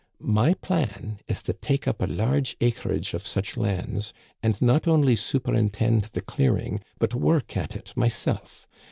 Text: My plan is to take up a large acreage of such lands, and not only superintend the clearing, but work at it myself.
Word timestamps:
My 0.33 0.55
plan 0.55 1.19
is 1.27 1.43
to 1.43 1.53
take 1.53 1.87
up 1.87 2.01
a 2.01 2.07
large 2.07 2.57
acreage 2.59 3.13
of 3.13 3.21
such 3.21 3.55
lands, 3.55 4.13
and 4.41 4.59
not 4.59 4.87
only 4.87 5.15
superintend 5.15 6.05
the 6.13 6.21
clearing, 6.21 6.81
but 6.97 7.13
work 7.13 7.55
at 7.55 7.75
it 7.75 7.95
myself. 7.95 8.67